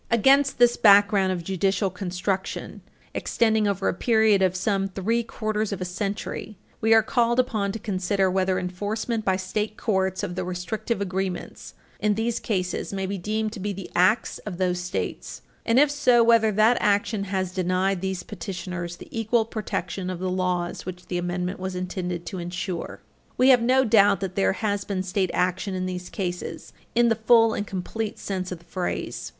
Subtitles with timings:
[0.11, 2.81] III Against this background of judicial construction,
[3.13, 7.71] extending over a period of some three quarters of a century, we are called upon
[7.71, 13.05] to consider whether enforcement by state courts of the restrictive agreements in these cases may
[13.05, 17.25] be deemed to be the acts of those States, and, if so, whether that action
[17.25, 22.25] has denied these petitioners the equal protection of the laws which the Amendment was intended
[22.25, 23.01] to insure.
[23.37, 23.53] Page 334 U.
[23.53, 23.59] S.
[23.67, 27.09] 19 We have no doubt that there has been state action in these cases in
[27.09, 29.29] the full and complete sense of the phrase.